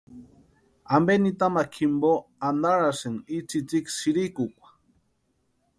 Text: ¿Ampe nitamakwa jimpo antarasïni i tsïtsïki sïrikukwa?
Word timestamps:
¿Ampe 0.95 1.13
nitamakwa 1.21 1.71
jimpo 1.75 2.11
antarasïni 2.47 3.19
i 3.37 3.37
tsïtsïki 3.47 3.91
sïrikukwa? 3.97 4.67